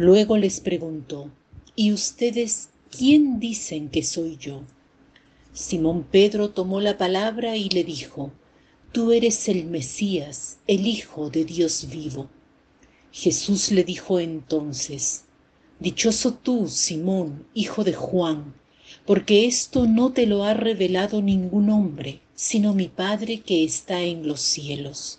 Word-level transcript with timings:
Luego 0.00 0.36
les 0.36 0.60
preguntó, 0.60 1.28
¿y 1.74 1.92
ustedes 1.92 2.68
quién 2.96 3.40
dicen 3.40 3.88
que 3.88 4.04
soy 4.04 4.36
yo? 4.36 4.62
Simón 5.52 6.04
Pedro 6.04 6.50
tomó 6.50 6.80
la 6.80 6.96
palabra 6.96 7.56
y 7.56 7.68
le 7.68 7.82
dijo, 7.82 8.30
Tú 8.92 9.10
eres 9.10 9.48
el 9.48 9.64
Mesías, 9.64 10.58
el 10.68 10.86
Hijo 10.86 11.30
de 11.30 11.44
Dios 11.44 11.88
vivo. 11.90 12.28
Jesús 13.10 13.72
le 13.72 13.82
dijo 13.82 14.20
entonces, 14.20 15.24
Dichoso 15.80 16.32
tú, 16.32 16.68
Simón, 16.68 17.44
hijo 17.52 17.82
de 17.82 17.94
Juan, 17.94 18.54
porque 19.04 19.46
esto 19.46 19.88
no 19.88 20.12
te 20.12 20.26
lo 20.26 20.44
ha 20.44 20.54
revelado 20.54 21.22
ningún 21.22 21.70
hombre, 21.70 22.20
sino 22.36 22.72
mi 22.72 22.86
Padre 22.86 23.40
que 23.40 23.64
está 23.64 24.00
en 24.02 24.28
los 24.28 24.42
cielos. 24.42 25.18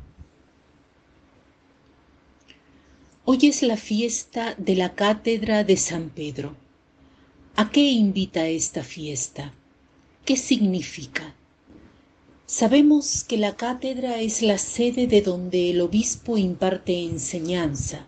Hoy 3.23 3.37
es 3.43 3.61
la 3.61 3.77
fiesta 3.77 4.55
de 4.57 4.75
la 4.75 4.95
cátedra 4.95 5.63
de 5.63 5.77
San 5.77 6.09
Pedro. 6.09 6.55
¿A 7.55 7.69
qué 7.69 7.91
invita 7.91 8.47
esta 8.47 8.83
fiesta? 8.83 9.53
¿Qué 10.25 10.35
significa? 10.35 11.35
Sabemos 12.47 13.23
que 13.23 13.37
la 13.37 13.55
cátedra 13.55 14.19
es 14.19 14.41
la 14.41 14.57
sede 14.57 15.05
de 15.05 15.21
donde 15.21 15.69
el 15.69 15.81
obispo 15.81 16.35
imparte 16.35 17.03
enseñanza. 17.03 18.07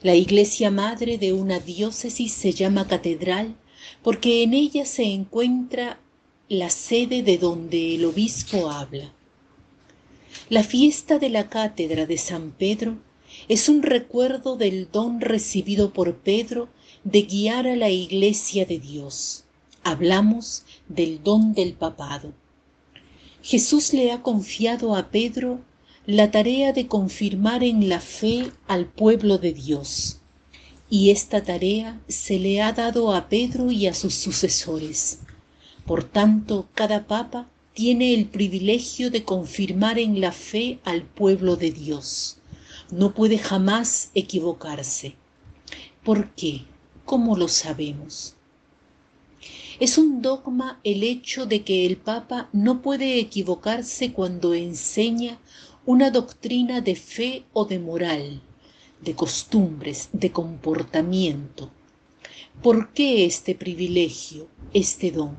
La 0.00 0.14
iglesia 0.14 0.70
madre 0.70 1.18
de 1.18 1.34
una 1.34 1.60
diócesis 1.60 2.32
se 2.32 2.52
llama 2.52 2.88
catedral 2.88 3.54
porque 4.02 4.42
en 4.42 4.54
ella 4.54 4.86
se 4.86 5.04
encuentra 5.04 6.00
la 6.48 6.70
sede 6.70 7.22
de 7.22 7.36
donde 7.36 7.94
el 7.94 8.06
obispo 8.06 8.70
habla. 8.70 9.12
La 10.48 10.64
fiesta 10.64 11.18
de 11.18 11.28
la 11.28 11.50
cátedra 11.50 12.06
de 12.06 12.16
San 12.16 12.52
Pedro 12.52 12.96
es 13.50 13.68
un 13.68 13.82
recuerdo 13.82 14.56
del 14.56 14.92
don 14.92 15.20
recibido 15.20 15.92
por 15.92 16.18
Pedro 16.18 16.68
de 17.02 17.22
guiar 17.22 17.66
a 17.66 17.74
la 17.74 17.90
iglesia 17.90 18.64
de 18.64 18.78
Dios. 18.78 19.42
Hablamos 19.82 20.62
del 20.88 21.24
don 21.24 21.52
del 21.52 21.72
papado. 21.72 22.32
Jesús 23.42 23.92
le 23.92 24.12
ha 24.12 24.22
confiado 24.22 24.94
a 24.94 25.10
Pedro 25.10 25.58
la 26.06 26.30
tarea 26.30 26.72
de 26.72 26.86
confirmar 26.86 27.64
en 27.64 27.88
la 27.88 27.98
fe 27.98 28.52
al 28.68 28.86
pueblo 28.86 29.36
de 29.38 29.52
Dios. 29.52 30.20
Y 30.88 31.10
esta 31.10 31.42
tarea 31.42 32.00
se 32.06 32.38
le 32.38 32.62
ha 32.62 32.72
dado 32.72 33.12
a 33.12 33.28
Pedro 33.28 33.72
y 33.72 33.88
a 33.88 33.94
sus 33.94 34.14
sucesores. 34.14 35.22
Por 35.86 36.04
tanto, 36.04 36.68
cada 36.76 37.08
papa 37.08 37.48
tiene 37.74 38.14
el 38.14 38.26
privilegio 38.26 39.10
de 39.10 39.24
confirmar 39.24 39.98
en 39.98 40.20
la 40.20 40.30
fe 40.30 40.78
al 40.84 41.02
pueblo 41.02 41.56
de 41.56 41.72
Dios 41.72 42.36
no 42.92 43.14
puede 43.14 43.38
jamás 43.38 44.10
equivocarse. 44.14 45.14
¿Por 46.02 46.30
qué? 46.34 46.64
¿Cómo 47.04 47.36
lo 47.36 47.48
sabemos? 47.48 48.34
Es 49.78 49.96
un 49.96 50.20
dogma 50.20 50.78
el 50.84 51.02
hecho 51.02 51.46
de 51.46 51.62
que 51.62 51.86
el 51.86 51.96
Papa 51.96 52.48
no 52.52 52.82
puede 52.82 53.18
equivocarse 53.18 54.12
cuando 54.12 54.54
enseña 54.54 55.38
una 55.86 56.10
doctrina 56.10 56.80
de 56.80 56.96
fe 56.96 57.44
o 57.52 57.64
de 57.64 57.78
moral, 57.78 58.42
de 59.00 59.14
costumbres, 59.14 60.10
de 60.12 60.30
comportamiento. 60.30 61.70
¿Por 62.62 62.92
qué 62.92 63.24
este 63.24 63.54
privilegio, 63.54 64.48
este 64.74 65.10
don? 65.10 65.36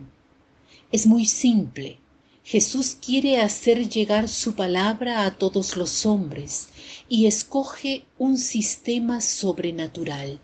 Es 0.92 1.06
muy 1.06 1.26
simple. 1.26 2.00
Jesús 2.44 2.98
quiere 3.00 3.40
hacer 3.40 3.88
llegar 3.88 4.28
su 4.28 4.56
palabra 4.56 5.26
a 5.26 5.38
todos 5.38 5.78
los 5.78 6.06
hombres 6.06 6.70
y 7.08 7.28
escoge 7.28 8.06
un 8.18 8.38
sistema 8.38 9.22
sobrenatural. 9.22 10.40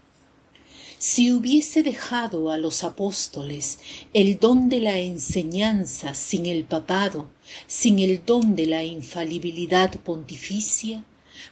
Si 1.00 1.32
hubiese 1.32 1.84
dejado 1.84 2.52
a 2.52 2.58
los 2.58 2.84
apóstoles 2.84 3.80
el 4.14 4.40
don 4.40 4.70
de 4.70 4.80
la 4.80 5.00
enseñanza 5.00 6.14
sin 6.14 6.46
el 6.46 6.66
papado, 6.66 7.30
sin 7.68 8.00
el 8.00 8.24
don 8.26 8.56
de 8.56 8.68
la 8.68 8.84
infalibilidad 8.84 9.92
pontificia, 10.00 11.04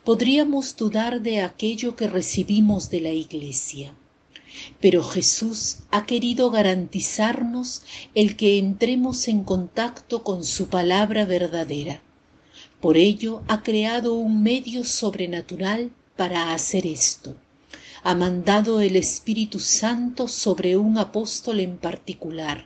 podríamos 0.03 0.75
dudar 0.75 1.21
de 1.21 1.41
aquello 1.41 1.95
que 1.95 2.07
recibimos 2.07 2.89
de 2.89 3.01
la 3.01 3.11
Iglesia. 3.11 3.95
Pero 4.79 5.03
Jesús 5.03 5.77
ha 5.91 6.05
querido 6.05 6.51
garantizarnos 6.51 7.83
el 8.13 8.35
que 8.35 8.57
entremos 8.57 9.27
en 9.27 9.43
contacto 9.43 10.23
con 10.23 10.43
su 10.43 10.67
palabra 10.67 11.25
verdadera. 11.25 12.01
Por 12.79 12.97
ello 12.97 13.41
ha 13.47 13.63
creado 13.63 14.13
un 14.13 14.43
medio 14.43 14.83
sobrenatural 14.83 15.91
para 16.15 16.53
hacer 16.53 16.85
esto. 16.85 17.35
Ha 18.03 18.13
mandado 18.13 18.81
el 18.81 18.95
Espíritu 18.95 19.59
Santo 19.59 20.27
sobre 20.27 20.77
un 20.77 20.97
apóstol 20.97 21.59
en 21.59 21.77
particular, 21.77 22.65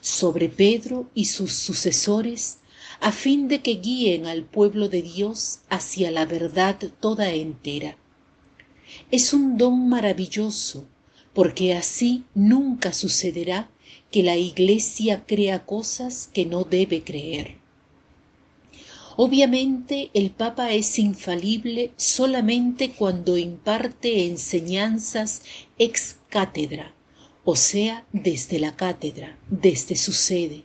sobre 0.00 0.48
Pedro 0.48 1.08
y 1.14 1.26
sus 1.26 1.52
sucesores, 1.52 2.58
a 3.00 3.12
fin 3.12 3.48
de 3.48 3.62
que 3.62 3.76
guíen 3.76 4.26
al 4.26 4.42
pueblo 4.42 4.88
de 4.88 5.02
Dios 5.02 5.60
hacia 5.68 6.10
la 6.10 6.26
verdad 6.26 6.78
toda 7.00 7.30
entera. 7.30 7.96
Es 9.10 9.32
un 9.32 9.56
don 9.56 9.88
maravilloso 9.88 10.86
porque 11.34 11.74
así 11.74 12.24
nunca 12.34 12.92
sucederá 12.92 13.70
que 14.10 14.22
la 14.22 14.36
Iglesia 14.36 15.24
crea 15.26 15.64
cosas 15.64 16.28
que 16.32 16.44
no 16.44 16.64
debe 16.64 17.02
creer. 17.02 17.56
Obviamente 19.16 20.10
el 20.14 20.30
Papa 20.30 20.72
es 20.72 20.98
infalible 20.98 21.92
solamente 21.96 22.92
cuando 22.92 23.36
imparte 23.36 24.26
enseñanzas 24.26 25.42
ex 25.78 26.16
cátedra, 26.28 26.94
o 27.44 27.56
sea, 27.56 28.06
desde 28.12 28.58
la 28.58 28.74
cátedra, 28.74 29.38
desde 29.50 29.96
su 29.96 30.12
sede, 30.12 30.64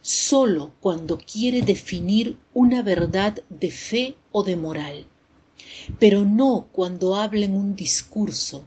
solo 0.00 0.72
cuando 0.80 1.18
quiere 1.18 1.62
definir 1.62 2.38
una 2.54 2.82
verdad 2.82 3.42
de 3.50 3.70
fe 3.70 4.16
o 4.30 4.42
de 4.42 4.56
moral, 4.56 5.06
pero 5.98 6.24
no 6.24 6.68
cuando 6.72 7.14
habla 7.16 7.44
en 7.44 7.54
un 7.54 7.76
discurso, 7.76 8.64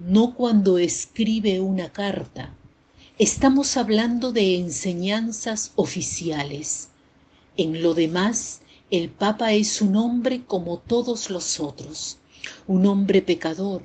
no 0.00 0.34
cuando 0.34 0.78
escribe 0.78 1.60
una 1.60 1.90
carta. 1.92 2.54
Estamos 3.18 3.76
hablando 3.76 4.30
de 4.30 4.56
enseñanzas 4.56 5.72
oficiales. 5.74 6.90
En 7.56 7.82
lo 7.82 7.94
demás, 7.94 8.60
el 8.90 9.08
Papa 9.08 9.54
es 9.54 9.80
un 9.80 9.96
hombre 9.96 10.44
como 10.44 10.78
todos 10.78 11.30
los 11.30 11.60
otros, 11.60 12.18
un 12.66 12.84
hombre 12.86 13.22
pecador, 13.22 13.82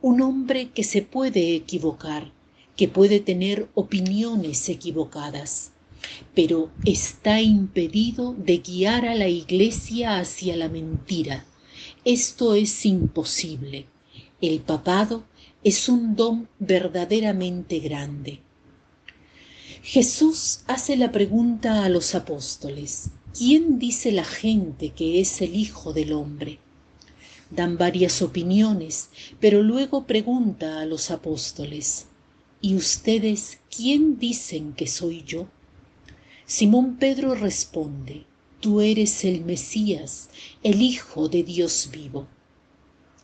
un 0.00 0.22
hombre 0.22 0.70
que 0.70 0.84
se 0.84 1.02
puede 1.02 1.54
equivocar, 1.54 2.32
que 2.74 2.88
puede 2.88 3.20
tener 3.20 3.68
opiniones 3.74 4.68
equivocadas, 4.70 5.72
pero 6.34 6.70
está 6.86 7.42
impedido 7.42 8.32
de 8.32 8.58
guiar 8.58 9.06
a 9.06 9.14
la 9.14 9.28
Iglesia 9.28 10.18
hacia 10.18 10.56
la 10.56 10.70
mentira. 10.70 11.44
Esto 12.04 12.54
es 12.54 12.86
imposible. 12.86 13.86
El 14.40 14.60
papado 14.60 15.24
es 15.64 15.88
un 15.88 16.16
don 16.16 16.48
verdaderamente 16.58 17.78
grande. 17.78 18.40
Jesús 19.82 20.62
hace 20.66 20.96
la 20.96 21.12
pregunta 21.12 21.84
a 21.84 21.88
los 21.88 22.16
apóstoles, 22.16 23.10
¿quién 23.36 23.78
dice 23.78 24.10
la 24.10 24.24
gente 24.24 24.90
que 24.90 25.20
es 25.20 25.40
el 25.40 25.54
Hijo 25.54 25.92
del 25.92 26.12
Hombre? 26.14 26.58
Dan 27.50 27.78
varias 27.78 28.22
opiniones, 28.22 29.10
pero 29.38 29.62
luego 29.62 30.04
pregunta 30.04 30.80
a 30.80 30.86
los 30.86 31.12
apóstoles, 31.12 32.06
¿y 32.60 32.74
ustedes 32.74 33.60
quién 33.74 34.18
dicen 34.18 34.72
que 34.72 34.88
soy 34.88 35.22
yo? 35.22 35.48
Simón 36.44 36.96
Pedro 36.96 37.36
responde, 37.36 38.24
tú 38.58 38.80
eres 38.80 39.24
el 39.24 39.44
Mesías, 39.44 40.28
el 40.64 40.82
Hijo 40.82 41.28
de 41.28 41.44
Dios 41.44 41.88
vivo. 41.92 42.26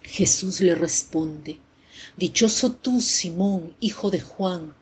Jesús 0.03 0.61
le 0.61 0.75
responde, 0.75 1.61
Dichoso 2.17 2.73
tú, 2.73 3.01
Simón, 3.01 3.75
hijo 3.81 4.11
de 4.11 4.21
Juan, 4.21 4.75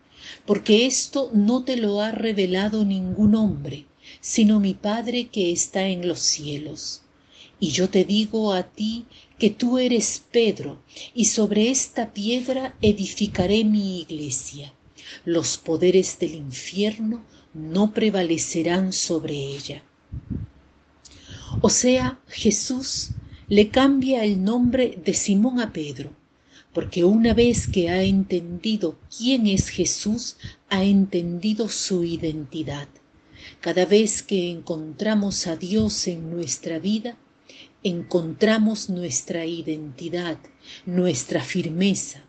porque 0.45 0.87
esto 0.87 1.31
no 1.33 1.65
te 1.65 1.77
lo 1.77 2.01
ha 2.01 2.11
revelado 2.13 2.85
ningún 2.85 3.35
hombre, 3.35 3.87
sino 4.21 4.61
mi 4.61 4.75
Padre 4.75 5.29
que 5.29 5.53
está 5.53 5.89
en 5.89 6.09
los 6.09 6.21
cielos. 6.21 7.03
Y 7.59 7.71
yo 7.71 7.89
te 7.89 8.05
digo 8.05 8.53
a 8.53 8.65
ti 8.65 9.07
que 9.39 9.51
tú 9.51 9.79
eres 9.79 10.25
Pedro, 10.31 10.83
y 11.15 11.27
sobre 11.27 11.71
esta 11.71 12.13
piedra 12.13 12.77
edificaré 12.83 13.65
mi 13.65 14.01
iglesia. 14.01 14.73
Los 15.25 15.57
poderes 15.57 16.19
del 16.19 16.35
infierno 16.35 17.25
no 17.55 17.93
prevalecerán 17.93 18.93
sobre 18.93 19.35
ella. 19.35 19.83
O 21.61 21.71
sea, 21.71 22.19
Jesús 22.29 23.11
le 23.49 23.69
cambia 23.69 24.25
el 24.25 24.43
nombre 24.43 24.99
de 25.05 25.15
Simón 25.15 25.61
a 25.61 25.73
Pedro, 25.73 26.11
porque 26.77 27.05
una 27.05 27.33
vez 27.33 27.67
que 27.67 27.89
ha 27.89 28.03
entendido 28.03 28.99
quién 29.17 29.47
es 29.47 29.71
Jesús, 29.71 30.37
ha 30.69 30.85
entendido 30.85 31.71
su 31.71 32.05
identidad. 32.05 32.87
Cada 33.63 33.87
vez 33.87 34.23
que 34.23 34.51
encontramos 34.51 35.47
a 35.47 35.57
Dios 35.57 36.07
en 36.07 36.31
nuestra 36.31 36.79
vida, 36.79 37.17
encontramos 37.83 38.91
nuestra 38.91 39.47
identidad, 39.47 40.37
nuestra 40.85 41.43
firmeza. 41.43 42.23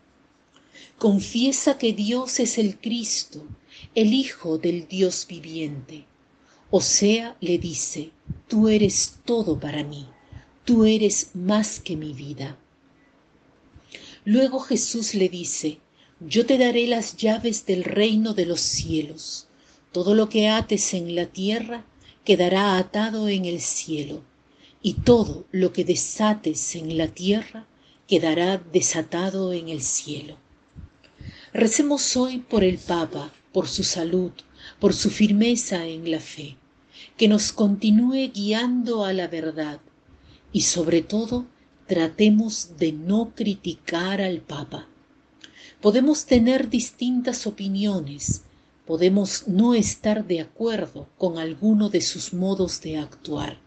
Confiesa 0.96 1.76
que 1.76 1.92
Dios 1.92 2.40
es 2.40 2.56
el 2.56 2.78
Cristo, 2.80 3.46
el 3.94 4.14
Hijo 4.14 4.56
del 4.56 4.88
Dios 4.88 5.26
viviente. 5.28 6.06
O 6.70 6.80
sea, 6.80 7.36
le 7.42 7.58
dice, 7.58 8.12
tú 8.48 8.68
eres 8.68 9.18
todo 9.26 9.60
para 9.60 9.84
mí 9.84 10.08
tú 10.68 10.84
eres 10.84 11.30
más 11.32 11.80
que 11.80 11.96
mi 11.96 12.12
vida. 12.12 12.58
Luego 14.28 14.60
Jesús 14.60 15.14
le 15.14 15.30
dice, 15.30 15.78
yo 16.20 16.44
te 16.44 16.58
daré 16.58 16.86
las 16.86 17.16
llaves 17.16 17.64
del 17.64 17.82
reino 17.82 18.34
de 18.34 18.44
los 18.44 18.60
cielos. 18.60 19.46
Todo 19.90 20.14
lo 20.14 20.28
que 20.28 20.48
ates 20.48 20.92
en 20.92 21.14
la 21.14 21.24
tierra 21.24 21.86
quedará 22.26 22.76
atado 22.76 23.30
en 23.30 23.46
el 23.46 23.62
cielo, 23.62 24.22
y 24.82 24.92
todo 24.92 25.46
lo 25.50 25.72
que 25.72 25.82
desates 25.82 26.76
en 26.76 26.98
la 26.98 27.08
tierra 27.08 27.66
quedará 28.06 28.58
desatado 28.58 29.54
en 29.54 29.70
el 29.70 29.80
cielo. 29.80 30.36
Recemos 31.54 32.14
hoy 32.14 32.36
por 32.36 32.64
el 32.64 32.76
Papa, 32.76 33.32
por 33.50 33.66
su 33.66 33.82
salud, 33.82 34.32
por 34.78 34.92
su 34.92 35.08
firmeza 35.08 35.86
en 35.86 36.10
la 36.10 36.20
fe, 36.20 36.58
que 37.16 37.28
nos 37.28 37.50
continúe 37.50 38.30
guiando 38.30 39.06
a 39.06 39.14
la 39.14 39.26
verdad, 39.26 39.80
y 40.52 40.60
sobre 40.60 41.00
todo 41.00 41.46
tratemos 41.88 42.76
de 42.76 42.92
no 42.92 43.32
criticar 43.34 44.20
al 44.20 44.42
Papa. 44.42 44.86
Podemos 45.80 46.26
tener 46.26 46.68
distintas 46.68 47.46
opiniones, 47.46 48.42
podemos 48.86 49.48
no 49.48 49.74
estar 49.74 50.26
de 50.26 50.42
acuerdo 50.42 51.08
con 51.16 51.38
alguno 51.38 51.88
de 51.88 52.02
sus 52.02 52.34
modos 52.34 52.82
de 52.82 52.98
actuar, 52.98 53.58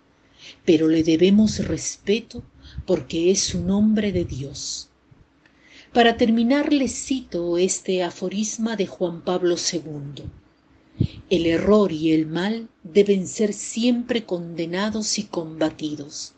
pero 0.66 0.88
le 0.88 1.02
debemos 1.02 1.68
respeto 1.68 2.44
porque 2.86 3.32
es 3.32 3.56
un 3.56 3.72
hombre 3.72 4.12
de 4.12 4.24
Dios. 4.24 4.90
Para 5.92 6.16
terminar 6.16 6.72
les 6.72 6.94
cito 6.94 7.58
este 7.58 8.04
aforisma 8.04 8.76
de 8.76 8.86
Juan 8.86 9.22
Pablo 9.22 9.56
II. 9.56 10.26
El 11.32 11.48
error 11.48 11.92
y 11.92 12.12
el 12.12 12.28
mal 12.28 12.70
deben 12.84 13.26
ser 13.26 13.52
siempre 13.54 14.26
condenados 14.26 15.18
y 15.18 15.24
combatidos 15.24 16.36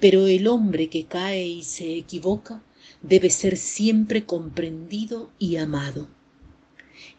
pero 0.00 0.26
el 0.26 0.46
hombre 0.46 0.88
que 0.88 1.04
cae 1.04 1.46
y 1.46 1.62
se 1.62 1.96
equivoca 1.96 2.62
debe 3.02 3.30
ser 3.30 3.56
siempre 3.56 4.24
comprendido 4.24 5.30
y 5.38 5.56
amado. 5.56 6.08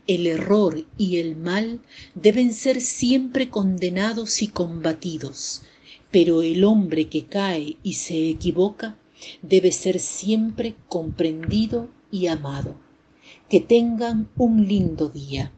El 0.08 0.28
error 0.28 0.86
y 0.98 1.18
el 1.18 1.36
mal 1.36 1.82
deben 2.16 2.54
ser 2.54 2.82
siempre 2.82 3.50
condenados 3.50 4.42
y 4.42 4.48
combatidos, 4.48 5.62
pero 6.12 6.42
el 6.42 6.64
hombre 6.64 7.08
que 7.08 7.26
cae 7.26 7.78
y 7.84 7.94
se 7.94 8.30
equivoca 8.30 8.98
debe 9.42 9.72
ser 9.72 10.00
siempre 10.00 10.76
comprendido 10.88 11.90
y 12.12 12.28
amado. 12.28 12.76
Que 13.50 13.60
tengan 13.60 14.30
un 14.36 14.68
lindo 14.68 15.10
día. 15.10 15.52